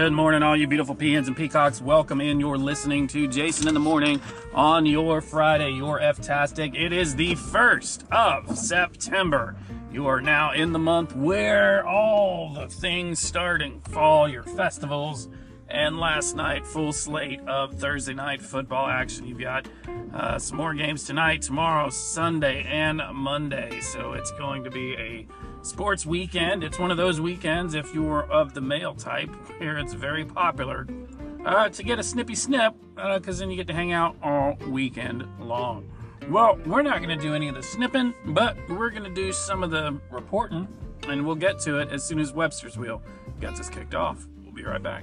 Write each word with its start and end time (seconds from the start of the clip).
Good 0.00 0.14
morning, 0.14 0.42
all 0.42 0.56
you 0.56 0.66
beautiful 0.66 0.96
peahens 0.96 1.26
and 1.26 1.36
peacocks. 1.36 1.82
Welcome 1.82 2.22
in. 2.22 2.40
You're 2.40 2.56
listening 2.56 3.06
to 3.08 3.28
Jason 3.28 3.68
in 3.68 3.74
the 3.74 3.80
Morning 3.80 4.18
on 4.54 4.86
your 4.86 5.20
Friday, 5.20 5.72
your 5.72 6.00
F-tastic. 6.00 6.74
It 6.74 6.94
is 6.94 7.14
the 7.16 7.32
1st 7.32 8.10
of 8.10 8.56
September. 8.56 9.56
You 9.92 10.06
are 10.06 10.22
now 10.22 10.52
in 10.52 10.72
the 10.72 10.78
month 10.78 11.14
where 11.14 11.86
all 11.86 12.54
the 12.54 12.66
things 12.66 13.18
starting 13.18 13.82
fall, 13.82 14.26
your 14.26 14.42
festivals, 14.42 15.28
and 15.68 15.98
last 15.98 16.34
night, 16.34 16.66
full 16.66 16.94
slate 16.94 17.40
of 17.46 17.74
Thursday 17.74 18.14
night 18.14 18.40
football 18.40 18.86
action. 18.86 19.26
You've 19.26 19.40
got 19.40 19.68
uh, 20.14 20.38
some 20.38 20.56
more 20.56 20.72
games 20.72 21.04
tonight, 21.04 21.42
tomorrow, 21.42 21.90
Sunday, 21.90 22.62
and 22.62 23.02
Monday. 23.12 23.80
So 23.80 24.14
it's 24.14 24.30
going 24.32 24.64
to 24.64 24.70
be 24.70 24.94
a 24.94 25.26
sports 25.62 26.06
weekend. 26.06 26.64
It's 26.64 26.78
one 26.78 26.90
of 26.90 26.96
those 26.96 27.20
weekends, 27.20 27.74
if 27.74 27.94
you're 27.94 28.24
of 28.24 28.54
the 28.54 28.60
male 28.60 28.94
type, 28.94 29.30
where 29.58 29.78
it's 29.78 29.92
very 29.92 30.24
popular 30.24 30.86
uh, 31.44 31.68
to 31.68 31.82
get 31.82 31.98
a 31.98 32.02
snippy 32.02 32.34
snip, 32.34 32.74
because 32.94 33.38
uh, 33.38 33.42
then 33.42 33.50
you 33.50 33.56
get 33.56 33.66
to 33.66 33.74
hang 33.74 33.92
out 33.92 34.16
all 34.22 34.56
weekend 34.68 35.26
long. 35.38 35.90
Well, 36.28 36.58
we're 36.66 36.82
not 36.82 37.02
going 37.02 37.16
to 37.16 37.22
do 37.22 37.34
any 37.34 37.48
of 37.48 37.54
the 37.54 37.62
snipping, 37.62 38.14
but 38.26 38.56
we're 38.68 38.90
going 38.90 39.04
to 39.04 39.14
do 39.14 39.32
some 39.32 39.62
of 39.62 39.70
the 39.70 39.98
reporting, 40.10 40.68
and 41.08 41.26
we'll 41.26 41.34
get 41.34 41.58
to 41.60 41.78
it 41.78 41.90
as 41.90 42.04
soon 42.04 42.20
as 42.20 42.32
Webster's 42.32 42.76
Wheel 42.76 43.02
gets 43.40 43.58
us 43.58 43.68
kicked 43.68 43.94
off. 43.94 44.26
We'll 44.44 44.54
be 44.54 44.64
right 44.64 44.82
back. 44.82 45.02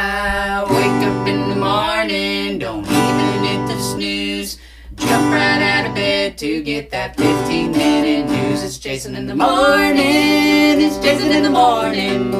I 0.00 0.62
wake 0.62 1.08
up 1.10 1.26
in 1.26 1.48
the 1.48 1.56
morning, 1.56 2.60
don't 2.60 2.86
even 2.86 3.44
hit 3.44 3.66
the 3.66 3.82
snooze. 3.82 4.56
Jump 4.94 5.32
right 5.32 5.60
out 5.60 5.88
of 5.88 5.94
bed 5.96 6.38
to 6.38 6.62
get 6.62 6.90
that 6.90 7.16
15 7.16 7.72
minute 7.72 8.30
news. 8.30 8.62
It's 8.62 8.78
Jason 8.78 9.16
in 9.16 9.26
the 9.26 9.34
morning, 9.34 10.80
it's 10.86 10.98
Jason 10.98 11.32
in 11.32 11.42
the 11.42 11.50
morning. 11.50 12.32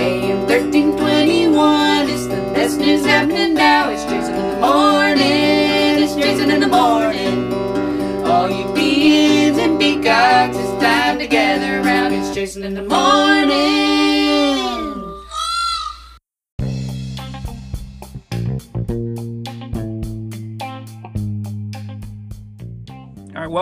AM 0.00 0.46
1321, 0.46 2.08
it's 2.08 2.26
the 2.26 2.40
best 2.56 2.78
news 2.78 3.04
happening 3.04 3.52
now. 3.52 3.90
It's 3.90 4.04
Jason 4.04 4.34
in 4.34 4.48
the 4.54 4.60
morning, 4.66 6.02
it's 6.02 6.14
Jason 6.14 6.50
in 6.50 6.60
the 6.60 6.68
morning. 6.68 7.52
All 8.24 8.48
you 8.48 8.64
beans 8.74 9.58
and 9.58 9.78
peacocks, 9.78 10.56
it's 10.56 10.82
time 10.82 11.18
to 11.18 11.26
gather 11.26 11.86
around. 11.86 12.14
It's 12.14 12.34
Jason 12.34 12.62
in 12.64 12.72
the 12.72 12.82
morning. 12.82 13.77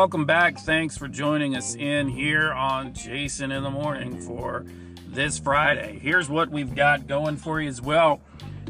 Welcome 0.07 0.25
back. 0.25 0.61
Thanks 0.61 0.97
for 0.97 1.09
joining 1.09 1.57
us 1.57 1.75
in 1.75 2.07
here 2.07 2.53
on 2.53 2.95
Jason 2.95 3.51
in 3.51 3.65
the 3.65 3.71
Morning 3.71 4.21
for 4.21 4.65
this 5.09 5.37
Friday. 5.37 5.99
Here's 6.01 6.29
what 6.29 6.49
we've 6.49 6.77
got 6.77 7.09
going 7.09 7.37
for 7.37 7.61
you 7.61 7.69
as 7.69 7.83
well. 7.83 8.21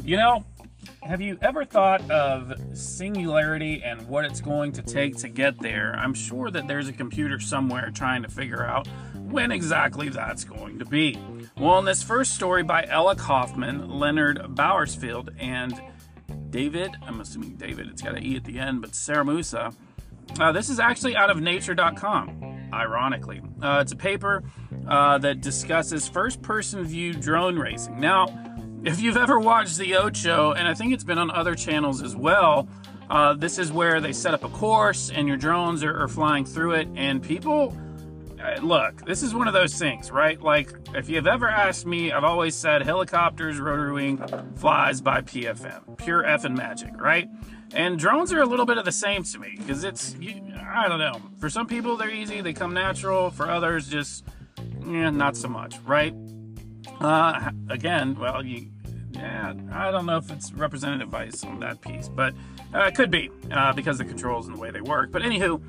You 0.03 0.17
know, 0.17 0.45
have 1.03 1.21
you 1.21 1.37
ever 1.43 1.63
thought 1.63 2.09
of 2.09 2.59
singularity 2.73 3.83
and 3.83 4.07
what 4.07 4.25
it's 4.25 4.41
going 4.41 4.71
to 4.71 4.81
take 4.81 5.15
to 5.17 5.29
get 5.29 5.59
there? 5.59 5.93
I'm 5.95 6.15
sure 6.15 6.49
that 6.49 6.67
there's 6.67 6.87
a 6.87 6.93
computer 6.93 7.39
somewhere 7.39 7.91
trying 7.91 8.23
to 8.23 8.29
figure 8.29 8.65
out 8.65 8.87
when 9.13 9.51
exactly 9.51 10.09
that's 10.09 10.43
going 10.43 10.79
to 10.79 10.85
be. 10.85 11.19
Well, 11.55 11.77
in 11.77 11.85
this 11.85 12.01
first 12.01 12.33
story 12.33 12.63
by 12.63 12.87
Ella 12.89 13.15
Kaufman, 13.15 13.91
Leonard 13.91 14.39
Bauersfeld, 14.55 15.35
and 15.37 15.79
David, 16.49 16.95
I'm 17.03 17.21
assuming 17.21 17.57
David, 17.57 17.89
it's 17.89 18.01
got 18.01 18.17
an 18.17 18.23
E 18.23 18.37
at 18.37 18.43
the 18.43 18.57
end, 18.57 18.81
but 18.81 18.93
Siramusa 18.93 19.75
uh, 20.39 20.51
this 20.51 20.69
is 20.69 20.79
actually 20.79 21.15
out 21.15 21.29
of 21.29 21.41
nature.com, 21.41 22.69
ironically. 22.73 23.41
Uh, 23.61 23.79
it's 23.81 23.91
a 23.91 23.95
paper 23.95 24.43
uh, 24.87 25.17
that 25.19 25.41
discusses 25.41 26.07
first 26.07 26.41
person 26.41 26.83
view 26.83 27.13
drone 27.13 27.57
racing. 27.57 27.99
Now, 27.99 28.27
if 28.83 29.01
you've 29.01 29.17
ever 29.17 29.39
watched 29.39 29.77
The 29.77 29.95
Ocho, 29.95 30.51
and 30.51 30.67
I 30.67 30.73
think 30.73 30.93
it's 30.93 31.03
been 31.03 31.17
on 31.17 31.31
other 31.31 31.55
channels 31.55 32.01
as 32.01 32.15
well, 32.15 32.67
uh, 33.09 33.33
this 33.33 33.57
is 33.57 33.71
where 33.71 33.99
they 34.01 34.13
set 34.13 34.33
up 34.33 34.43
a 34.43 34.49
course 34.49 35.09
and 35.09 35.27
your 35.27 35.37
drones 35.37 35.83
are, 35.83 36.03
are 36.03 36.07
flying 36.07 36.45
through 36.45 36.73
it, 36.73 36.87
and 36.95 37.21
people. 37.21 37.75
Uh, 38.41 38.59
look, 38.61 39.03
this 39.05 39.23
is 39.23 39.33
one 39.33 39.47
of 39.47 39.53
those 39.53 39.73
things, 39.75 40.11
right? 40.11 40.39
Like, 40.41 40.71
if 40.93 41.09
you've 41.09 41.27
ever 41.27 41.49
asked 41.49 41.85
me, 41.85 42.11
I've 42.11 42.23
always 42.23 42.55
said 42.55 42.83
helicopters, 42.83 43.59
rotary 43.59 43.93
wing, 43.93 44.23
flies 44.55 45.01
by 45.01 45.21
PFM. 45.21 45.97
Pure 45.97 46.23
effing 46.23 46.55
magic, 46.55 46.99
right? 46.99 47.27
And 47.73 47.97
drones 47.97 48.31
are 48.31 48.41
a 48.41 48.45
little 48.45 48.65
bit 48.65 48.77
of 48.77 48.85
the 48.85 48.91
same 48.91 49.23
to 49.23 49.39
me 49.39 49.55
because 49.57 49.83
it's, 49.83 50.15
you, 50.19 50.41
I 50.59 50.87
don't 50.87 50.99
know. 50.99 51.19
For 51.39 51.49
some 51.49 51.67
people, 51.67 51.97
they're 51.97 52.11
easy, 52.11 52.41
they 52.41 52.53
come 52.53 52.73
natural. 52.73 53.31
For 53.31 53.49
others, 53.49 53.87
just, 53.87 54.23
yeah, 54.85 55.09
not 55.09 55.35
so 55.35 55.47
much, 55.47 55.79
right? 55.85 56.13
Uh, 57.01 57.51
again, 57.69 58.17
well, 58.19 58.45
you, 58.45 58.67
yeah, 59.11 59.53
I 59.71 59.89
don't 59.89 60.05
know 60.05 60.17
if 60.17 60.31
it's 60.31 60.53
representative 60.53 61.09
by 61.09 61.29
on 61.43 61.59
that 61.61 61.81
piece, 61.81 62.07
but 62.07 62.35
uh, 62.73 62.81
it 62.81 62.95
could 62.95 63.09
be 63.09 63.31
uh, 63.51 63.73
because 63.73 63.97
the 63.97 64.05
controls 64.05 64.47
and 64.47 64.55
the 64.55 64.59
way 64.59 64.69
they 64.69 64.81
work. 64.81 65.11
But 65.11 65.23
anywho, 65.23 65.61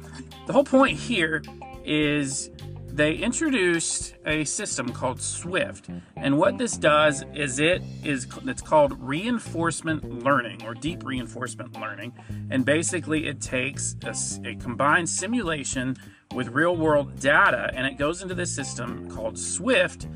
the 0.47 0.53
whole 0.53 0.65
point 0.65 0.99
here 0.99 1.43
is 1.85 2.51
they 2.99 3.15
introduced 3.15 4.15
a 4.27 4.45
system 4.45 4.93
called 4.93 5.21
Swift, 5.21 5.89
and 6.17 6.37
what 6.37 6.59
this 6.59 6.77
does 6.77 7.25
is 7.35 7.61
it 7.61 7.83
is 8.03 8.27
it's 8.45 8.63
called 8.63 9.01
reinforcement 9.01 10.25
learning 10.25 10.65
or 10.65 10.75
deep 10.75 11.05
reinforcement 11.05 11.79
learning, 11.81 12.13
and 12.51 12.65
basically 12.65 13.27
it 13.29 13.41
takes 13.41 13.95
a, 14.05 14.15
a 14.49 14.57
combined 14.57 15.09
simulation 15.09 15.97
with 16.35 16.49
real 16.49 16.77
world 16.77 17.21
data, 17.21 17.71
and 17.75 17.87
it 17.87 17.99
goes 17.99 18.23
into 18.23 18.35
this 18.35 18.55
system 18.55 19.09
called 19.11 19.39
Swift, 19.39 20.09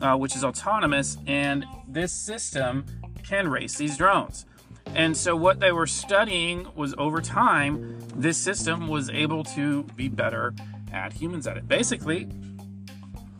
uh, 0.00 0.16
which 0.16 0.34
is 0.34 0.42
autonomous, 0.42 1.18
and 1.26 1.66
this 1.88 2.12
system 2.12 2.86
can 3.22 3.48
race 3.48 3.76
these 3.76 3.96
drones. 3.96 4.46
And 4.94 5.16
so, 5.16 5.36
what 5.36 5.60
they 5.60 5.72
were 5.72 5.86
studying 5.86 6.66
was 6.74 6.94
over 6.98 7.20
time, 7.20 7.98
this 8.16 8.36
system 8.36 8.88
was 8.88 9.08
able 9.10 9.44
to 9.44 9.84
be 9.94 10.08
better 10.08 10.54
add 10.92 11.12
humans 11.12 11.46
at 11.46 11.56
it. 11.56 11.66
Basically, 11.68 12.28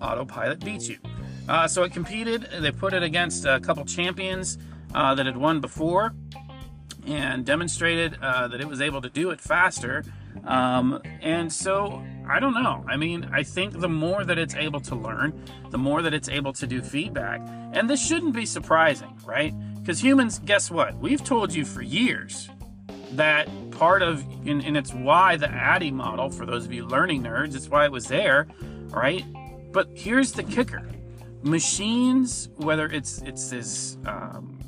autopilot 0.00 0.64
beats 0.64 0.88
you. 0.88 0.98
Uh, 1.48 1.66
so 1.66 1.82
it 1.82 1.92
competed. 1.92 2.48
They 2.60 2.70
put 2.70 2.92
it 2.92 3.02
against 3.02 3.44
a 3.44 3.60
couple 3.60 3.84
champions 3.84 4.58
uh, 4.94 5.14
that 5.14 5.26
had 5.26 5.36
won 5.36 5.60
before 5.60 6.14
and 7.06 7.44
demonstrated 7.44 8.16
uh, 8.22 8.48
that 8.48 8.60
it 8.60 8.68
was 8.68 8.80
able 8.80 9.00
to 9.00 9.08
do 9.08 9.30
it 9.30 9.40
faster. 9.40 10.04
Um, 10.44 11.00
and 11.22 11.52
so 11.52 12.04
I 12.28 12.38
don't 12.38 12.54
know. 12.54 12.84
I 12.88 12.96
mean, 12.96 13.28
I 13.32 13.42
think 13.42 13.80
the 13.80 13.88
more 13.88 14.24
that 14.24 14.38
it's 14.38 14.54
able 14.54 14.80
to 14.80 14.94
learn, 14.94 15.44
the 15.70 15.78
more 15.78 16.02
that 16.02 16.14
it's 16.14 16.28
able 16.28 16.52
to 16.54 16.66
do 16.66 16.82
feedback. 16.82 17.40
And 17.72 17.90
this 17.90 18.04
shouldn't 18.04 18.34
be 18.34 18.46
surprising, 18.46 19.16
right? 19.24 19.54
Because 19.74 20.02
humans, 20.02 20.38
guess 20.38 20.70
what? 20.70 20.96
We've 20.98 21.22
told 21.22 21.52
you 21.52 21.64
for 21.64 21.82
years 21.82 22.48
that 23.12 23.48
part 23.80 24.02
of, 24.02 24.22
and, 24.46 24.62
and 24.62 24.76
it's 24.76 24.92
why 24.92 25.36
the 25.36 25.48
ADDIE 25.48 25.90
model, 25.90 26.28
for 26.28 26.44
those 26.44 26.66
of 26.66 26.72
you 26.72 26.84
learning 26.86 27.22
nerds, 27.22 27.56
it's 27.56 27.70
why 27.70 27.86
it 27.86 27.90
was 27.90 28.06
there, 28.06 28.46
right? 28.88 29.24
But 29.72 29.88
here's 29.94 30.32
the 30.32 30.42
kicker 30.42 30.86
machines, 31.42 32.50
whether 32.56 32.86
it's 32.88 33.22
it's 33.22 33.48
this, 33.48 33.96
um, 34.04 34.58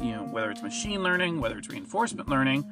you 0.00 0.12
know, 0.12 0.22
whether 0.22 0.50
it's 0.50 0.62
machine 0.62 1.02
learning, 1.02 1.42
whether 1.42 1.58
it's 1.58 1.68
reinforcement 1.68 2.26
learning, 2.30 2.64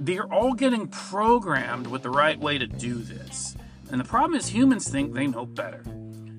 they're 0.00 0.30
all 0.32 0.52
getting 0.52 0.88
programmed 0.88 1.86
with 1.86 2.02
the 2.02 2.10
right 2.10 2.40
way 2.40 2.58
to 2.58 2.66
do 2.66 2.94
this. 2.96 3.56
And 3.92 4.00
the 4.00 4.04
problem 4.04 4.36
is 4.36 4.48
humans 4.48 4.88
think 4.88 5.14
they 5.14 5.28
know 5.28 5.46
better. 5.46 5.84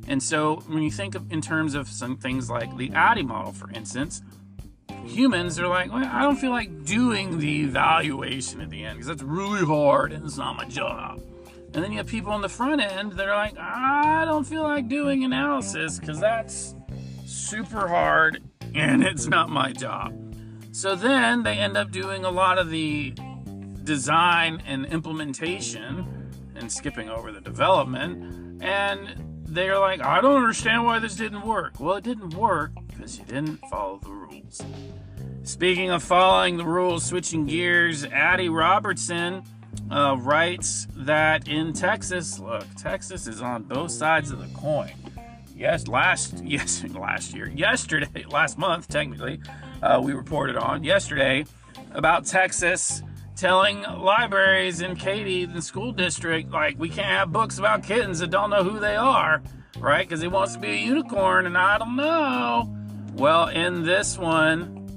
And 0.10 0.22
so 0.22 0.58
when 0.68 0.84
you 0.84 0.92
think 0.92 1.16
of 1.16 1.32
in 1.32 1.40
terms 1.40 1.76
of 1.76 1.88
some 1.88 2.18
things 2.18 2.50
like 2.50 2.76
the 2.76 2.92
ADDIE 2.94 3.24
model, 3.24 3.54
for 3.54 3.72
instance, 3.72 4.22
humans 5.10 5.60
are 5.60 5.68
like, 5.68 5.92
well, 5.92 6.06
I 6.06 6.22
don't 6.22 6.38
feel 6.38 6.52
like 6.52 6.86
doing 6.86 7.40
the 7.40 7.62
evaluation 7.62 8.62
at 8.62 8.70
the 8.70 8.84
end 8.84 8.98
because 8.98 9.08
that's 9.08 9.24
really 9.24 9.66
hard 9.66 10.14
and 10.14 10.24
it's 10.26 10.38
not 10.38 10.56
my 10.56 10.66
job. 10.66 11.22
And 11.74 11.84
then 11.84 11.92
you 11.92 11.98
have 11.98 12.08
people 12.08 12.32
on 12.32 12.42
the 12.42 12.50
front 12.50 12.82
end 12.82 13.14
that 13.14 13.28
are 13.28 13.36
like, 13.36 13.58
I 13.58 14.26
don't 14.26 14.46
feel 14.46 14.64
like 14.64 14.88
doing 14.88 15.24
analysis 15.24 16.00
because 16.00 16.20
that's 16.20 16.76
super 17.26 17.88
hard 17.88 18.42
and 18.74 19.04
it's 19.04 19.28
not 19.28 19.50
my 19.50 19.72
job. 19.72 20.14
So 20.72 20.96
then 20.96 21.44
they 21.44 21.58
end 21.58 21.78
up 21.78 21.92
doing 21.92 22.26
a 22.26 22.32
lot 22.32 22.58
of 22.58 22.70
the 22.70 23.14
design 23.84 24.64
and 24.66 24.86
implementation 24.86 26.32
and 26.56 26.72
skipping 26.72 27.10
over 27.10 27.32
the 27.32 27.42
development. 27.42 28.64
And 28.64 29.42
they're 29.46 29.80
like, 29.80 30.02
I 30.02 30.22
don't 30.22 30.38
understand 30.38 30.86
why 30.86 31.00
this 31.00 31.16
didn't 31.16 31.46
work. 31.46 31.80
Well, 31.80 31.96
it 31.96 32.04
didn't 32.04 32.34
work 32.36 32.72
because 33.00 33.18
you 33.18 33.26
didn't 33.26 33.58
follow 33.70 33.98
the 34.04 34.10
rules. 34.10 34.62
Speaking 35.44 35.90
of 35.90 36.04
following 36.04 36.58
the 36.58 36.66
rules, 36.66 37.06
switching 37.06 37.46
gears, 37.46 38.06
Adi 38.06 38.50
Robertson 38.50 39.42
uh, 39.90 40.18
writes 40.20 40.86
that 40.96 41.48
in 41.48 41.72
Texas, 41.72 42.40
look, 42.40 42.66
Texas 42.78 43.26
is 43.26 43.42
on 43.42 43.64
both 43.64 43.92
sides 43.92 44.32
of 44.32 44.40
the 44.40 44.54
coin. 44.54 44.92
Yes, 45.56 45.88
last 45.88 46.40
yes 46.44 46.84
last 46.90 47.34
year, 47.34 47.48
yesterday, 47.50 48.26
last 48.30 48.58
month 48.58 48.90
technically, 48.90 49.40
uh, 49.82 50.02
we 50.04 50.12
reported 50.12 50.58
on 50.58 50.84
yesterday 50.84 51.46
about 51.94 52.26
Texas 52.26 53.02
telling 53.38 53.82
libraries 53.84 54.82
in 54.82 54.98
Katy, 54.98 55.46
the 55.46 55.62
school 55.62 55.94
district, 55.94 56.52
like 56.52 56.78
we 56.78 56.90
can't 56.90 57.08
have 57.08 57.32
books 57.32 57.58
about 57.60 57.84
kittens 57.84 58.20
that 58.20 58.30
don't 58.30 58.50
know 58.50 58.64
who 58.64 58.78
they 58.80 58.98
are, 58.98 59.42
right? 59.80 60.08
Because 60.08 60.22
he 60.22 60.28
wants 60.28 60.54
to 60.56 60.60
be 60.60 60.72
a 60.72 60.76
unicorn, 60.76 61.46
and 61.46 61.58
I 61.58 61.78
don't 61.78 61.96
know. 61.96 62.76
Well, 63.20 63.50
in 63.50 63.84
this 63.84 64.18
one, 64.18 64.88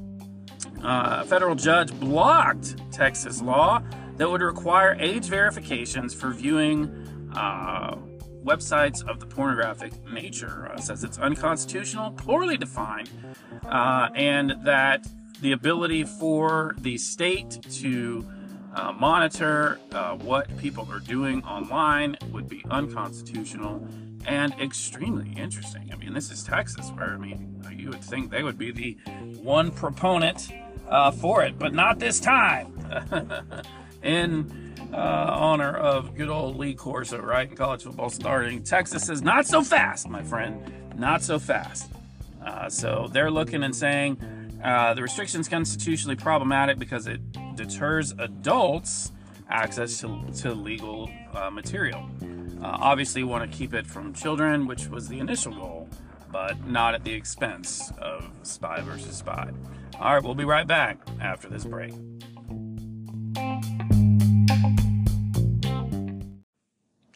uh, 0.80 1.22
a 1.22 1.26
federal 1.26 1.56
judge 1.56 1.92
blocked 1.98 2.76
Texas 2.92 3.42
law 3.42 3.82
that 4.16 4.30
would 4.30 4.42
require 4.42 4.96
age 5.00 5.24
verifications 5.24 6.14
for 6.14 6.30
viewing 6.30 6.86
uh, 7.34 7.96
websites 8.44 9.04
of 9.08 9.18
the 9.18 9.26
pornographic 9.26 9.92
nature. 10.08 10.70
Uh, 10.72 10.78
says 10.78 11.02
it's 11.02 11.18
unconstitutional, 11.18 12.12
poorly 12.12 12.56
defined, 12.56 13.10
uh, 13.66 14.10
and 14.14 14.54
that 14.62 15.04
the 15.40 15.50
ability 15.50 16.04
for 16.04 16.76
the 16.78 16.96
state 16.98 17.60
to 17.72 18.24
uh, 18.76 18.92
monitor 18.92 19.80
uh, 19.90 20.14
what 20.18 20.56
people 20.58 20.86
are 20.92 21.00
doing 21.00 21.42
online 21.42 22.16
would 22.30 22.48
be 22.48 22.64
unconstitutional 22.70 23.84
and 24.26 24.52
extremely 24.60 25.32
interesting. 25.36 25.90
I 25.92 25.96
mean, 25.96 26.12
this 26.12 26.30
is 26.30 26.42
Texas, 26.42 26.90
where 26.90 27.14
I 27.14 27.16
mean, 27.16 27.62
you 27.76 27.88
would 27.90 28.02
think 28.02 28.30
they 28.30 28.42
would 28.42 28.58
be 28.58 28.70
the 28.70 28.98
one 29.40 29.70
proponent 29.70 30.50
uh, 30.88 31.10
for 31.10 31.42
it, 31.42 31.58
but 31.58 31.74
not 31.74 31.98
this 31.98 32.20
time. 32.20 32.72
In 34.02 34.74
uh, 34.92 34.96
honor 34.96 35.76
of 35.76 36.16
good 36.16 36.28
old 36.28 36.56
Lee 36.56 36.74
Corso, 36.74 37.18
right? 37.18 37.54
College 37.54 37.84
football 37.84 38.10
starting, 38.10 38.62
Texas 38.62 39.08
is 39.08 39.22
not 39.22 39.46
so 39.46 39.62
fast, 39.62 40.08
my 40.08 40.22
friend, 40.22 40.72
not 40.96 41.22
so 41.22 41.38
fast. 41.38 41.90
Uh, 42.44 42.68
so 42.68 43.08
they're 43.12 43.30
looking 43.30 43.62
and 43.62 43.74
saying 43.74 44.18
uh, 44.62 44.94
the 44.94 45.02
restriction 45.02 45.40
is 45.40 45.48
constitutionally 45.48 46.16
problematic 46.16 46.78
because 46.78 47.06
it 47.06 47.20
deters 47.56 48.12
adults 48.18 49.12
access 49.52 50.00
to, 50.00 50.24
to 50.38 50.54
legal 50.54 51.10
uh, 51.34 51.50
material. 51.50 52.08
Uh, 52.62 52.78
obviously, 52.80 53.22
want 53.22 53.48
to 53.50 53.56
keep 53.56 53.74
it 53.74 53.86
from 53.86 54.14
children, 54.14 54.66
which 54.66 54.88
was 54.88 55.08
the 55.08 55.18
initial 55.18 55.52
goal, 55.52 55.88
but 56.30 56.66
not 56.66 56.94
at 56.94 57.04
the 57.04 57.12
expense 57.12 57.92
of 57.98 58.30
spy 58.42 58.80
versus 58.80 59.16
spy. 59.16 59.50
All 60.00 60.14
right, 60.14 60.22
we'll 60.22 60.34
be 60.34 60.44
right 60.44 60.66
back 60.66 60.98
after 61.20 61.48
this 61.48 61.64
break. 61.64 61.92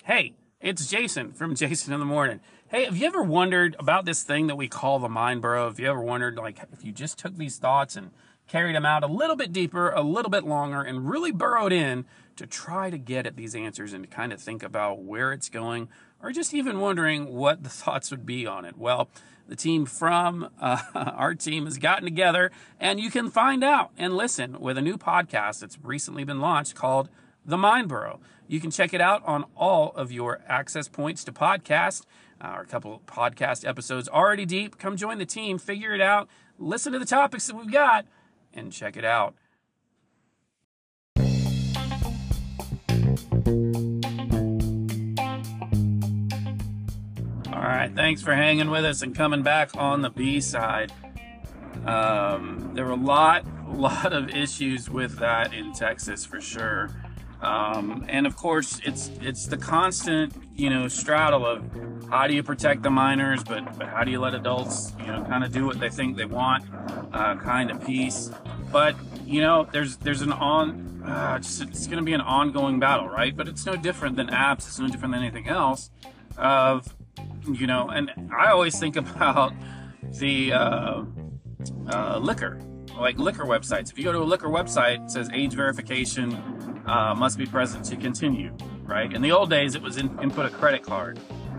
Hey, 0.05 0.35
it's 0.61 0.88
Jason 0.88 1.33
from 1.33 1.55
Jason 1.56 1.94
in 1.94 2.00
the 2.00 2.06
Morning. 2.06 2.41
Hey, 2.69 2.85
have 2.85 2.97
you 2.97 3.06
ever 3.06 3.23
wondered 3.23 3.77
about 3.79 4.05
this 4.05 4.25
thing 4.25 4.49
that 4.49 4.56
we 4.56 4.69
call 4.69 4.99
the 4.99 5.09
mind 5.09 5.41
burrow? 5.41 5.69
Have 5.69 5.79
you 5.79 5.88
ever 5.88 6.03
wondered, 6.03 6.37
like, 6.37 6.59
if 6.73 6.85
you 6.85 6.93
just 6.93 7.19
took 7.19 7.37
these 7.37 7.59
thoughts 7.59 7.97
and 7.97 8.11
carried 8.47 8.77
them 8.77 8.87
out 8.87 9.03
a 9.03 9.09
little 9.09 9.37
bit 9.37 9.53
deeper, 9.53 9.91
a 9.91 10.03
little 10.03 10.31
bit 10.31 10.45
longer, 10.45 10.83
and 10.83 11.09
really 11.09 11.33
burrowed 11.33 11.73
in 11.73 12.05
to 12.37 12.47
try 12.47 12.91
to 12.91 12.99
get 12.99 13.27
at 13.27 13.37
these 13.37 13.55
answers 13.55 13.93
and 13.93 14.05
to 14.05 14.11
kind 14.11 14.33
of 14.33 14.41
think 14.41 14.63
about 14.63 15.03
where 15.03 15.33
it's 15.33 15.49
going, 15.49 15.89
or 16.23 16.33
just 16.33 16.55
even 16.55 16.81
wondering 16.81 17.33
what 17.33 17.63
the 17.63 17.69
thoughts 17.71 18.11
would 18.11 18.27
be 18.27 18.47
on 18.47 18.65
it? 18.65 18.77
Well, 18.77 19.09
the 19.49 19.57
team 19.57 19.87
from 19.87 20.51
uh, 20.61 20.83
our 20.95 21.35
team 21.35 21.65
has 21.65 21.79
gotten 21.79 22.05
together, 22.05 22.51
and 22.81 23.01
you 23.01 23.11
can 23.11 23.31
find 23.31 23.63
out 23.63 23.91
and 23.97 24.17
listen 24.17 24.61
with 24.61 24.79
a 24.79 24.83
new 24.83 24.97
podcast 24.97 25.61
that's 25.61 25.79
recently 25.83 26.25
been 26.25 26.41
launched 26.41 26.75
called 26.75 27.09
The 27.45 27.57
Mind 27.57 27.89
Burrow. 27.89 28.21
You 28.49 28.61
can 28.61 28.71
check 28.71 28.95
it 28.95 29.01
out 29.01 29.23
on 29.27 29.45
all 29.57 29.93
of 29.97 30.13
your 30.13 30.41
access 30.47 30.89
points 30.89 31.25
to 31.25 31.33
podcast. 31.33 32.05
Our 32.41 32.65
couple 32.65 33.03
podcast 33.07 33.67
episodes 33.67 34.09
already 34.09 34.45
deep. 34.45 34.79
Come 34.79 34.97
join 34.97 35.19
the 35.19 35.27
team, 35.27 35.59
figure 35.59 35.95
it 35.95 36.01
out, 36.01 36.29
listen 36.59 36.93
to 36.93 36.99
the 36.99 37.07
topics 37.07 37.47
that 37.47 37.57
we've 37.57 37.73
got, 37.73 38.07
and 38.55 38.73
check 38.73 38.97
it 38.97 39.05
out. 39.05 39.35
All 47.53 47.63
right, 47.63 47.91
thanks 47.95 48.23
for 48.23 48.35
hanging 48.35 48.71
with 48.71 48.85
us 48.85 49.03
and 49.03 49.15
coming 49.15 49.43
back 49.43 49.71
on 49.77 50.03
the 50.03 50.11
B 50.11 50.41
side. 50.41 50.93
Um, 51.87 52.73
there 52.75 52.85
were 52.85 52.93
a 52.93 52.97
lot, 52.97 53.45
a 53.69 53.73
lot 53.73 54.13
of 54.13 54.31
issues 54.31 54.91
with 54.91 55.19
that 55.19 55.55
in 55.55 55.73
Texas 55.73 56.25
for 56.25 56.41
sure. 56.41 56.91
Um, 57.43 58.06
and 58.09 58.27
of 58.27 58.37
course, 58.37 58.81
it's 58.85 59.11
it's 59.21 59.47
the 59.47 59.56
constant, 59.56 60.33
you 60.55 60.71
know, 60.71 60.88
straddle 60.88 61.44
of 61.44 61.62
how 62.11 62.27
do 62.27 62.35
you 62.35 62.43
protect 62.43 62.83
the 62.83 62.91
minors, 62.91 63.44
but 63.44 63.79
but 63.79 63.88
how 63.88 64.05
do 64.05 64.11
you 64.11 64.21
let 64.21 64.35
adults, 64.35 64.94
you 65.00 65.06
know, 65.06 65.23
kind 65.25 65.44
of 65.44 65.53
do 65.53 65.67
what 65.67 65.79
they 65.79 65.91
think 65.91 66.17
they 66.17 66.25
want, 66.25 66.65
uh, 67.12 67.37
kind 67.37 67.71
of 67.71 67.85
piece. 67.85 68.31
But 68.73 68.97
you 69.27 69.41
know, 69.41 69.69
there's 69.71 69.97
there's 69.99 70.23
an 70.23 70.33
on, 70.33 71.03
uh, 71.06 71.38
just, 71.38 71.61
it's 71.62 71.87
going 71.87 71.99
to 71.99 72.05
be 72.05 72.15
an 72.15 72.21
ongoing 72.21 72.81
battle, 72.81 73.09
right? 73.09 73.37
But 73.37 73.49
it's 73.49 73.67
no 73.67 73.77
different 73.77 74.17
than 74.17 74.29
apps. 74.29 74.67
It's 74.67 74.79
no 74.79 74.88
different 74.88 75.12
than 75.12 75.23
anything 75.23 75.49
else. 75.49 75.91
Of 76.38 76.94
you 77.50 77.67
know, 77.67 77.88
and 77.88 78.11
I 78.37 78.50
always 78.50 78.79
think 78.79 78.97
about 79.03 79.53
the 80.19 80.53
uh, 80.53 81.05
uh, 81.88 82.19
liquor, 82.19 82.61
like 82.99 83.19
liquor 83.19 83.45
websites. 83.45 83.91
If 83.91 83.99
you 83.99 84.05
go 84.05 84.13
to 84.13 84.19
a 84.19 84.25
liquor 84.25 84.49
website, 84.49 85.05
it 85.05 85.11
says 85.11 85.31
age 85.33 85.55
verification 85.55 86.83
uh, 86.87 87.15
must 87.15 87.39
be 87.39 87.47
present 87.47 87.85
to 87.87 87.97
continue, 87.97 88.57
right? 88.85 89.13
In 89.13 89.23
the 89.23 89.33
old 89.33 89.51
days, 89.51 89.75
it 89.75 89.83
was 89.83 89.97
in, 89.97 90.19
input 90.21 90.47
a 90.47 90.51
credit 90.51 90.83
card. 90.83 91.19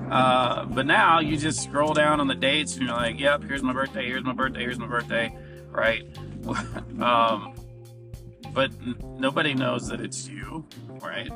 Uh, 0.10 0.66
but 0.66 0.86
now 0.86 1.20
you 1.20 1.38
just 1.38 1.62
scroll 1.62 1.94
down 1.94 2.20
on 2.20 2.28
the 2.28 2.36
dates 2.36 2.76
and 2.76 2.84
you're 2.84 2.96
like, 2.96 3.20
yep, 3.20 3.44
here's 3.44 3.62
my 3.62 3.74
birthday, 3.74 4.06
here's 4.08 4.24
my 4.24 4.34
birthday, 4.34 4.62
here's 4.62 4.80
my 4.80 4.88
birthday, 4.88 5.36
right? 5.70 6.06
um, 7.02 7.54
but 8.54 8.72
nobody 9.20 9.54
knows 9.54 9.90
that 9.90 10.00
it's 10.00 10.28
you, 10.28 10.66
right? 11.02 11.30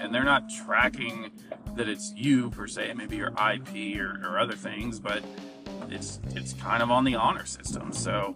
And 0.00 0.14
they're 0.14 0.24
not 0.24 0.44
tracking 0.64 1.30
that 1.76 1.88
it's 1.88 2.12
you 2.16 2.50
per 2.50 2.66
se, 2.66 2.94
maybe 2.94 3.16
your 3.16 3.28
IP 3.32 4.00
or, 4.00 4.18
or 4.24 4.38
other 4.38 4.56
things, 4.56 4.98
but 4.98 5.22
it's 5.90 6.20
it's 6.34 6.52
kind 6.54 6.82
of 6.82 6.90
on 6.90 7.04
the 7.04 7.14
honor 7.14 7.46
system. 7.46 7.92
So 7.92 8.34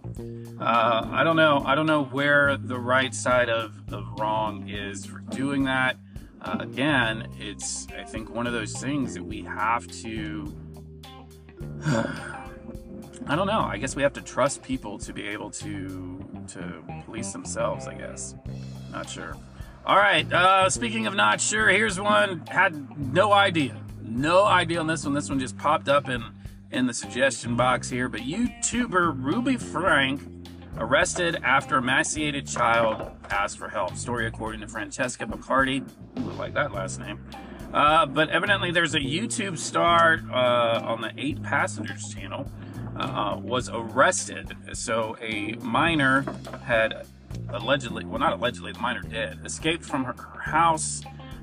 uh, 0.59 1.07
I 1.11 1.23
don't 1.23 1.35
know. 1.35 1.63
I 1.65 1.75
don't 1.75 1.85
know 1.85 2.03
where 2.05 2.57
the 2.57 2.79
right 2.79 3.13
side 3.13 3.49
of, 3.49 3.73
of 3.93 4.05
wrong 4.19 4.69
is 4.69 5.05
for 5.05 5.19
doing 5.19 5.65
that. 5.65 5.97
Uh, 6.41 6.57
again, 6.59 7.27
it's 7.39 7.87
I 7.97 8.03
think 8.03 8.29
one 8.33 8.47
of 8.47 8.53
those 8.53 8.73
things 8.73 9.13
that 9.13 9.23
we 9.23 9.41
have 9.43 9.87
to. 10.01 10.55
I 13.27 13.35
don't 13.35 13.47
know. 13.47 13.61
I 13.61 13.77
guess 13.77 13.95
we 13.95 14.01
have 14.01 14.13
to 14.13 14.21
trust 14.21 14.63
people 14.63 14.97
to 14.99 15.13
be 15.13 15.27
able 15.27 15.51
to 15.51 16.25
to 16.49 16.83
police 17.05 17.31
themselves. 17.31 17.87
I 17.87 17.93
guess. 17.93 18.35
Not 18.91 19.09
sure. 19.09 19.35
All 19.85 19.97
right. 19.97 20.31
Uh, 20.31 20.69
speaking 20.69 21.07
of 21.07 21.15
not 21.15 21.41
sure, 21.41 21.69
here's 21.69 21.99
one. 21.99 22.45
Had 22.47 22.97
no 23.13 23.31
idea. 23.31 23.81
No 24.03 24.45
idea 24.45 24.79
on 24.79 24.87
this 24.87 25.05
one. 25.05 25.13
This 25.13 25.29
one 25.29 25.39
just 25.39 25.57
popped 25.57 25.89
up 25.89 26.09
in 26.09 26.23
in 26.71 26.87
the 26.87 26.93
suggestion 26.93 27.55
box 27.55 27.89
here. 27.89 28.09
But 28.09 28.21
YouTuber 28.21 29.13
Ruby 29.17 29.57
Frank 29.57 30.21
arrested 30.77 31.37
after 31.43 31.77
emaciated 31.77 32.47
child 32.47 33.11
asked 33.29 33.57
for 33.57 33.69
help. 33.69 33.95
Story 33.95 34.27
according 34.27 34.61
to 34.61 34.67
Francesca 34.67 35.25
Bacardi. 35.25 35.87
Look 36.15 36.37
like 36.37 36.53
that 36.53 36.71
last 36.71 36.99
name. 36.99 37.23
Uh, 37.73 38.05
but 38.05 38.29
evidently, 38.29 38.71
there's 38.71 38.95
a 38.95 38.99
YouTube 38.99 39.57
star 39.57 40.21
uh, 40.31 40.81
on 40.81 41.01
the 41.01 41.11
Eight 41.17 41.41
Passengers 41.41 42.13
channel 42.13 42.49
uh, 42.97 43.37
was 43.41 43.69
arrested. 43.69 44.55
So 44.73 45.15
a 45.21 45.53
minor 45.61 46.25
had 46.63 47.05
allegedly, 47.49 48.05
well, 48.05 48.19
not 48.19 48.33
allegedly, 48.33 48.73
the 48.73 48.79
minor 48.79 49.01
did, 49.01 49.45
escaped 49.45 49.83
from 49.83 50.03
her 50.03 50.15
house 50.39 51.01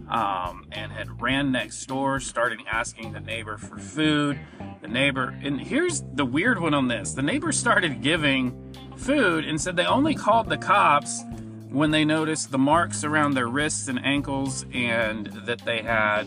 um, 0.08 0.66
and 0.72 0.90
had 0.92 1.20
ran 1.20 1.52
next 1.52 1.84
door, 1.86 2.20
starting 2.20 2.66
asking 2.66 3.12
the 3.12 3.20
neighbor 3.20 3.58
for 3.58 3.78
food. 3.78 4.38
The 4.80 4.88
neighbor, 4.88 5.36
and 5.42 5.60
here's 5.60 6.02
the 6.14 6.24
weird 6.24 6.60
one 6.60 6.72
on 6.72 6.88
this 6.88 7.12
the 7.12 7.22
neighbor 7.22 7.50
started 7.50 8.00
giving 8.00 8.74
food 8.96 9.44
and 9.44 9.60
said 9.60 9.76
they 9.76 9.86
only 9.86 10.14
called 10.14 10.48
the 10.48 10.56
cops 10.56 11.22
when 11.68 11.90
they 11.90 12.04
noticed 12.04 12.50
the 12.50 12.58
marks 12.58 13.04
around 13.04 13.34
their 13.34 13.48
wrists 13.48 13.88
and 13.88 14.04
ankles 14.04 14.64
and 14.72 15.26
that 15.44 15.58
they 15.64 15.82
had 15.82 16.26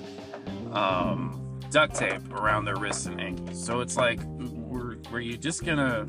um, 0.71 1.59
duct 1.71 1.95
tape 1.95 2.31
around 2.33 2.65
their 2.65 2.75
wrists 2.75 3.05
and 3.05 3.19
ankles. 3.19 3.63
So 3.63 3.79
it's 3.79 3.97
like, 3.97 4.19
were, 4.25 4.97
were 5.11 5.19
you 5.19 5.37
just 5.37 5.65
gonna, 5.65 6.07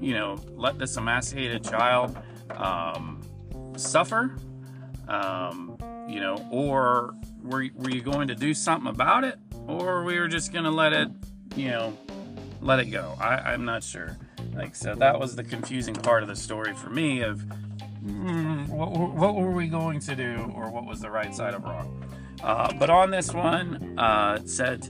you 0.00 0.14
know, 0.14 0.38
let 0.56 0.78
this 0.78 0.96
emaciated 0.96 1.64
child 1.64 2.18
um, 2.50 3.20
suffer? 3.76 4.36
Um, 5.06 5.73
you 6.08 6.20
know, 6.20 6.46
or 6.50 7.14
were, 7.42 7.66
were 7.74 7.90
you 7.90 8.02
going 8.02 8.28
to 8.28 8.34
do 8.34 8.54
something 8.54 8.88
about 8.88 9.24
it? 9.24 9.38
Or 9.66 10.04
we 10.04 10.18
were 10.18 10.28
just 10.28 10.52
gonna 10.52 10.70
let 10.70 10.92
it, 10.92 11.08
you 11.56 11.68
know, 11.68 11.96
let 12.60 12.78
it 12.80 12.86
go? 12.86 13.16
I, 13.20 13.52
I'm 13.52 13.64
not 13.64 13.82
sure. 13.82 14.16
Like, 14.54 14.74
so 14.76 14.94
that 14.94 15.18
was 15.18 15.34
the 15.36 15.44
confusing 15.44 15.94
part 15.94 16.22
of 16.22 16.28
the 16.28 16.36
story 16.36 16.74
for 16.74 16.90
me 16.90 17.22
of 17.22 17.44
mm, 18.04 18.68
what, 18.68 18.90
what 18.92 19.34
were 19.34 19.50
we 19.50 19.68
going 19.68 20.00
to 20.00 20.14
do 20.14 20.52
or 20.54 20.70
what 20.70 20.84
was 20.84 21.00
the 21.00 21.10
right 21.10 21.34
side 21.34 21.54
of 21.54 21.64
wrong. 21.64 22.04
Uh, 22.42 22.72
but 22.78 22.90
on 22.90 23.10
this 23.10 23.32
one, 23.32 23.98
uh, 23.98 24.38
it 24.40 24.48
said 24.48 24.88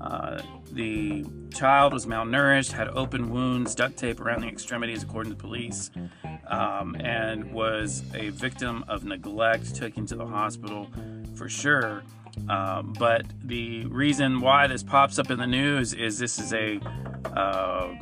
Uh, 0.00 0.42
the 0.72 1.24
child 1.52 1.92
was 1.92 2.06
malnourished, 2.06 2.72
had 2.72 2.88
open 2.88 3.30
wounds, 3.30 3.74
duct 3.74 3.96
tape 3.96 4.20
around 4.20 4.40
the 4.40 4.48
extremities, 4.48 5.02
according 5.02 5.32
to 5.32 5.38
police, 5.38 5.90
um, 6.48 6.96
and 6.96 7.52
was 7.52 8.02
a 8.14 8.30
victim 8.30 8.84
of 8.88 9.04
neglect, 9.04 9.74
taken 9.76 10.06
to 10.06 10.16
the 10.16 10.26
hospital 10.26 10.88
for 11.34 11.48
sure. 11.48 12.02
Um, 12.48 12.94
but 12.98 13.26
the 13.44 13.84
reason 13.86 14.40
why 14.40 14.66
this 14.66 14.82
pops 14.82 15.18
up 15.18 15.30
in 15.30 15.38
the 15.38 15.46
news 15.46 15.92
is 15.92 16.18
this 16.18 16.38
is 16.38 16.52
a 16.52 16.80
uh, 17.36 17.94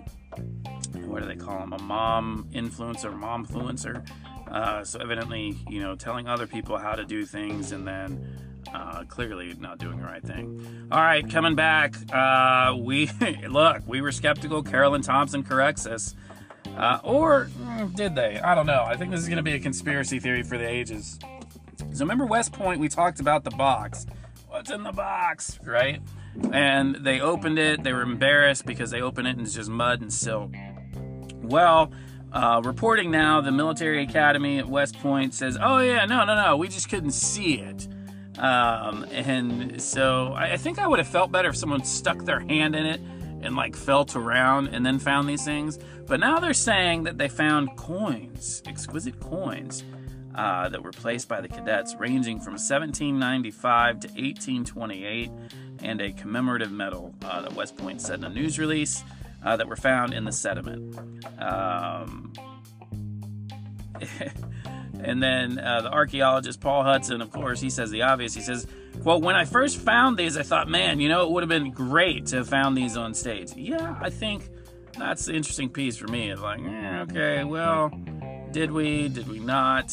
what 1.06 1.22
do 1.22 1.28
they 1.28 1.36
call 1.36 1.60
them? 1.60 1.72
A 1.72 1.82
mom 1.82 2.48
influencer, 2.52 3.12
mom 3.16 3.46
influencer. 3.46 4.08
Uh, 4.48 4.84
so 4.84 4.98
evidently, 5.00 5.56
you 5.68 5.80
know, 5.80 5.94
telling 5.94 6.28
other 6.28 6.46
people 6.46 6.78
how 6.78 6.94
to 6.94 7.04
do 7.04 7.24
things 7.24 7.72
and 7.72 7.86
then 7.86 8.49
uh, 8.72 9.04
clearly 9.04 9.54
not 9.58 9.78
doing 9.78 9.98
the 9.98 10.04
right 10.04 10.22
thing. 10.22 10.88
All 10.90 11.00
right, 11.00 11.28
coming 11.28 11.54
back. 11.54 11.94
Uh, 12.12 12.76
we 12.78 13.10
look, 13.48 13.82
we 13.86 14.00
were 14.00 14.12
skeptical. 14.12 14.62
Carolyn 14.62 15.02
Thompson 15.02 15.42
corrects 15.42 15.86
us. 15.86 16.14
Uh, 16.76 17.00
or 17.02 17.48
mm, 17.58 17.94
did 17.94 18.14
they? 18.14 18.38
I 18.38 18.54
don't 18.54 18.66
know. 18.66 18.84
I 18.86 18.96
think 18.96 19.10
this 19.10 19.20
is 19.20 19.28
going 19.28 19.38
to 19.38 19.42
be 19.42 19.54
a 19.54 19.60
conspiracy 19.60 20.18
theory 20.18 20.42
for 20.42 20.56
the 20.56 20.68
ages. 20.68 21.18
So 21.92 22.00
remember 22.00 22.26
West 22.26 22.52
Point? 22.52 22.80
We 22.80 22.88
talked 22.88 23.20
about 23.20 23.44
the 23.44 23.50
box. 23.50 24.06
What's 24.48 24.70
in 24.70 24.82
the 24.82 24.92
box, 24.92 25.58
right? 25.64 26.00
And 26.52 26.96
they 26.96 27.20
opened 27.20 27.58
it. 27.58 27.82
They 27.82 27.92
were 27.92 28.02
embarrassed 28.02 28.66
because 28.66 28.90
they 28.90 29.00
opened 29.00 29.28
it 29.28 29.36
and 29.36 29.40
it's 29.40 29.54
just 29.54 29.70
mud 29.70 30.00
and 30.00 30.12
silt. 30.12 30.52
Well, 31.42 31.92
uh, 32.32 32.60
reporting 32.64 33.10
now, 33.10 33.40
the 33.40 33.50
military 33.50 34.02
academy 34.02 34.58
at 34.58 34.68
West 34.68 34.98
Point 35.00 35.34
says, 35.34 35.58
"Oh 35.60 35.78
yeah, 35.78 36.04
no, 36.06 36.24
no, 36.24 36.34
no, 36.36 36.56
we 36.56 36.68
just 36.68 36.88
couldn't 36.88 37.10
see 37.10 37.54
it." 37.54 37.88
Um, 38.40 39.04
and 39.12 39.80
so 39.80 40.32
I, 40.32 40.52
I 40.52 40.56
think 40.56 40.78
I 40.78 40.86
would 40.86 40.98
have 40.98 41.08
felt 41.08 41.30
better 41.30 41.50
if 41.50 41.56
someone 41.56 41.84
stuck 41.84 42.24
their 42.24 42.40
hand 42.40 42.74
in 42.74 42.86
it 42.86 43.00
and 43.42 43.54
like 43.54 43.76
felt 43.76 44.16
around 44.16 44.68
and 44.68 44.84
then 44.84 44.98
found 44.98 45.28
these 45.28 45.44
things. 45.44 45.78
But 46.06 46.20
now 46.20 46.40
they're 46.40 46.54
saying 46.54 47.04
that 47.04 47.18
they 47.18 47.28
found 47.28 47.76
coins, 47.76 48.62
exquisite 48.66 49.20
coins, 49.20 49.84
uh, 50.34 50.68
that 50.70 50.82
were 50.82 50.92
placed 50.92 51.28
by 51.28 51.40
the 51.40 51.48
cadets 51.48 51.94
ranging 51.98 52.38
from 52.38 52.52
1795 52.52 54.00
to 54.00 54.08
1828, 54.08 55.30
and 55.82 56.00
a 56.00 56.12
commemorative 56.12 56.70
medal 56.70 57.14
uh, 57.24 57.42
that 57.42 57.52
West 57.54 57.76
Point 57.76 58.00
said 58.00 58.20
in 58.20 58.24
a 58.24 58.28
news 58.30 58.58
release 58.58 59.02
uh, 59.44 59.56
that 59.56 59.68
were 59.68 59.76
found 59.76 60.14
in 60.14 60.24
the 60.24 60.32
sediment. 60.32 60.96
Um, 61.38 62.32
and 65.04 65.22
then 65.22 65.58
uh, 65.58 65.82
the 65.82 65.90
archaeologist 65.90 66.60
Paul 66.60 66.82
Hudson, 66.82 67.20
of 67.20 67.30
course, 67.30 67.60
he 67.60 67.70
says 67.70 67.90
the 67.90 68.02
obvious. 68.02 68.34
He 68.34 68.40
says, 68.40 68.66
"Quote: 69.02 69.22
When 69.22 69.36
I 69.36 69.44
first 69.44 69.78
found 69.78 70.16
these, 70.16 70.36
I 70.36 70.42
thought, 70.42 70.68
man, 70.68 71.00
you 71.00 71.08
know, 71.08 71.24
it 71.24 71.30
would 71.30 71.42
have 71.42 71.48
been 71.48 71.70
great 71.70 72.26
to 72.26 72.36
have 72.36 72.48
found 72.48 72.76
these 72.76 72.96
on 72.96 73.14
stage." 73.14 73.52
Yeah, 73.54 73.96
I 74.00 74.10
think 74.10 74.48
that's 74.98 75.26
the 75.26 75.34
interesting 75.34 75.68
piece 75.68 75.96
for 75.96 76.08
me. 76.08 76.30
It's 76.30 76.40
like, 76.40 76.60
eh, 76.60 77.00
okay, 77.02 77.44
well, 77.44 77.90
did 78.52 78.70
we? 78.70 79.08
Did 79.08 79.28
we 79.28 79.38
not? 79.38 79.92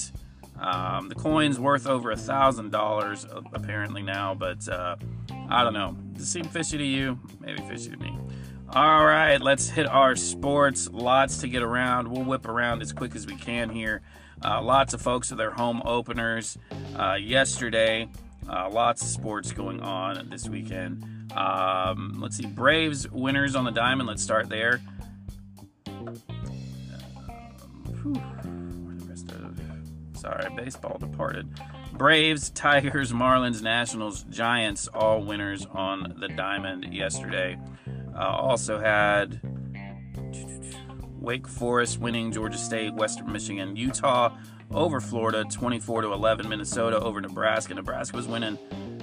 Um, 0.60 1.08
the 1.08 1.16
coin's 1.16 1.60
worth 1.60 1.86
over 1.86 2.12
a 2.12 2.18
thousand 2.18 2.72
dollars 2.72 3.28
apparently 3.54 4.02
now, 4.02 4.34
but 4.34 4.68
uh, 4.68 4.96
I 5.50 5.64
don't 5.64 5.74
know. 5.74 5.96
Does 6.14 6.24
it 6.24 6.32
seem 6.32 6.46
fishy 6.46 6.78
to 6.78 6.84
you? 6.84 7.20
Maybe 7.40 7.62
fishy 7.64 7.92
to 7.92 7.98
me. 7.98 8.18
All 8.74 9.06
right, 9.06 9.42
let's 9.42 9.70
hit 9.70 9.88
our 9.88 10.18
sports. 10.18 10.90
Lots 10.92 11.38
to 11.38 11.48
get 11.48 11.64
around. 11.64 12.10
We'll 12.10 12.26
whip 12.26 12.46
around 12.48 12.82
as 12.82 12.92
quick 12.92 13.16
as 13.16 13.26
we 13.26 13.36
can 13.36 13.70
here. 13.70 14.02
Uh, 14.44 14.62
lots 14.62 14.94
of 14.94 15.02
folks 15.02 15.32
at 15.32 15.38
their 15.38 15.52
home 15.52 15.82
openers 15.86 16.58
uh, 17.00 17.14
yesterday. 17.14 18.10
Uh, 18.48 18.70
lots 18.70 19.02
of 19.02 19.08
sports 19.08 19.54
going 19.54 19.80
on 19.82 20.30
this 20.30 20.50
weekend. 20.50 21.32
Um, 21.34 22.18
let's 22.20 22.36
see, 22.36 22.46
Braves 22.46 23.10
winners 23.10 23.56
on 23.56 23.64
the 23.64 23.72
diamond. 23.72 24.10
Let's 24.10 24.22
start 24.22 24.50
there. 24.50 24.82
Um, 25.88 26.22
sorry, 30.14 30.54
baseball 30.56 30.98
departed. 30.98 31.48
Braves, 31.94 32.50
Tigers, 32.50 33.14
Marlins, 33.14 33.62
Nationals, 33.62 34.24
Giants, 34.24 34.88
all 34.90 35.22
winners 35.22 35.66
on 35.72 36.16
the 36.20 36.28
diamond 36.28 36.94
yesterday. 36.94 37.58
Uh, 38.18 38.22
also 38.22 38.80
had 38.80 39.40
Wake 41.20 41.48
Forest 41.48 42.00
winning 42.00 42.32
Georgia 42.32 42.58
State, 42.58 42.94
Western 42.94 43.32
Michigan, 43.32 43.76
Utah 43.76 44.36
over 44.72 45.00
Florida, 45.00 45.46
24 45.50 46.02
to 46.02 46.14
11. 46.14 46.50
Minnesota 46.50 47.00
over 47.00 47.22
Nebraska. 47.22 47.74
Nebraska 47.74 48.16
was 48.16 48.28
winning 48.28 48.58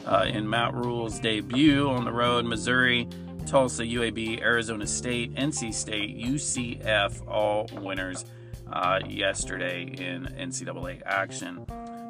uh, 0.06 0.24
in 0.26 0.48
Matt 0.48 0.74
Rhule's 0.74 1.18
debut 1.20 1.88
on 1.88 2.04
the 2.04 2.12
road. 2.12 2.44
Missouri, 2.44 3.08
Tulsa, 3.46 3.82
UAB, 3.82 4.40
Arizona 4.40 4.86
State, 4.86 5.34
NC 5.34 5.72
State, 5.72 6.18
UCF, 6.18 7.26
all 7.28 7.68
winners 7.80 8.24
uh, 8.72 9.00
yesterday 9.06 9.82
in 9.84 10.24
NCAA 10.24 11.02
action. 11.04 11.66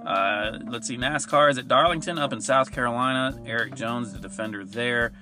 Uh, 0.06 0.58
let's 0.68 0.87
see, 0.87 0.96
NASCAR 0.96 1.50
is 1.50 1.58
at 1.58 1.66
Darlington 1.66 2.18
up 2.18 2.32
in 2.32 2.40
South 2.40 2.70
Carolina. 2.70 3.40
Erik 3.46 3.75
Jones, 3.75 4.12
the 4.12 4.18
defender 4.18 4.64
there. 4.64 5.12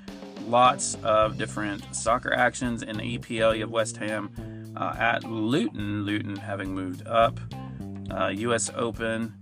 Lots 0.46 0.96
of 1.02 1.38
different 1.38 1.94
soccer 1.94 2.32
actions 2.32 2.82
in 2.82 2.96
the 2.98 3.18
EPL. 3.18 3.54
You 3.54 3.62
have 3.62 3.70
West 3.70 3.96
Ham 3.98 4.72
uh, 4.76 4.94
at 4.98 5.24
Luton. 5.24 6.04
Luton 6.04 6.36
having 6.36 6.74
moved 6.74 7.06
up. 7.06 7.38
Uh, 8.10 8.28
U.S. 8.28 8.70
Open 8.74 9.34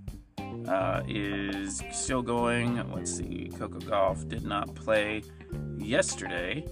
uh, 0.69 1.03
is 1.09 1.83
still 1.93 2.23
going. 2.23 2.77
Let's 2.93 3.17
see. 3.17 3.51
Coco 3.59 3.79
Gauff 3.81 4.29
did 4.29 4.45
not 4.45 4.75
play 4.75 5.23
yesterday. 5.79 6.65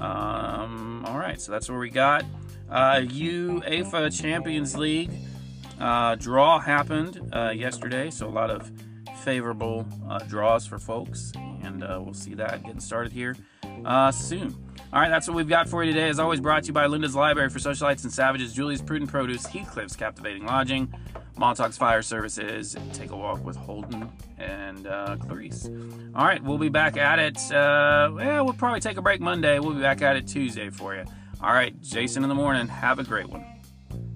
Um, 0.00 1.04
all 1.06 1.18
right, 1.18 1.40
so 1.40 1.52
that's 1.52 1.68
where 1.68 1.78
we 1.78 1.90
got. 1.90 2.24
Uh, 2.70 2.96
UEFA 2.96 4.20
Champions 4.20 4.76
League 4.76 5.10
uh, 5.80 6.16
draw 6.16 6.58
happened 6.58 7.30
uh, 7.32 7.50
yesterday, 7.50 8.10
so 8.10 8.26
a 8.26 8.30
lot 8.30 8.50
of 8.50 8.70
favorable 9.22 9.86
uh, 10.08 10.18
draws 10.20 10.66
for 10.66 10.78
folks, 10.78 11.32
and 11.62 11.80
we'll 11.80 12.14
see 12.14 12.34
that 12.34 12.62
getting 12.64 12.80
started 12.80 13.12
here 13.12 13.36
uh, 13.84 14.10
soon. 14.12 14.56
All 14.92 15.00
right, 15.00 15.10
that's 15.10 15.28
what 15.28 15.36
we've 15.36 15.48
got 15.48 15.68
for 15.68 15.84
you 15.84 15.92
today. 15.92 16.08
As 16.08 16.18
always, 16.18 16.40
brought 16.40 16.62
to 16.62 16.68
you 16.68 16.72
by 16.72 16.86
Linda's 16.86 17.14
Library 17.14 17.50
for 17.50 17.58
Socialites 17.58 18.04
and 18.04 18.12
Savages, 18.12 18.54
Julie's 18.54 18.80
Prudent 18.80 19.10
Produce, 19.10 19.44
Heathcliff's 19.44 19.94
Captivating 19.94 20.46
Lodging, 20.46 20.92
Montauk's 21.36 21.76
Fire 21.76 22.00
Services, 22.00 22.74
Take 22.94 23.10
a 23.10 23.16
Walk 23.16 23.44
with 23.44 23.56
Holden 23.56 24.10
and 24.38 24.86
uh, 24.86 25.16
Clarice. 25.20 25.68
All 26.14 26.24
right, 26.24 26.42
we'll 26.42 26.56
be 26.56 26.70
back 26.70 26.96
at 26.96 27.18
it. 27.18 27.36
Uh, 27.52 28.10
well, 28.14 28.44
we'll 28.46 28.54
probably 28.54 28.80
take 28.80 28.96
a 28.96 29.02
break 29.02 29.20
Monday. 29.20 29.58
We'll 29.58 29.74
be 29.74 29.82
back 29.82 30.00
at 30.00 30.16
it 30.16 30.26
Tuesday 30.26 30.70
for 30.70 30.94
you. 30.94 31.04
All 31.42 31.52
right, 31.52 31.78
Jason 31.82 32.22
in 32.22 32.30
the 32.30 32.34
morning. 32.34 32.66
Have 32.66 32.98
a 32.98 33.04
great 33.04 33.28
one. 33.28 33.44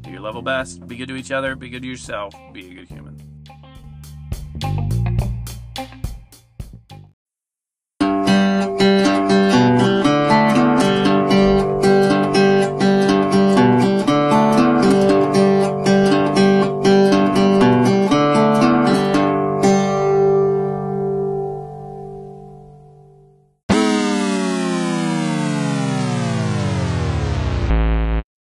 Do 0.01 0.11
your 0.11 0.21
level 0.21 0.43
best. 0.43 0.87
Be 0.89 0.97
good 0.97 1.09
to 1.09 1.17
each 1.17 1.31
other. 1.31 1.55
Be 1.55 1.69
good 1.69 1.83
to 1.83 1.89
yourself. 1.89 2.35
Be 2.53 2.71
a 2.71 2.75
good 2.75 2.89
human. 2.89 3.32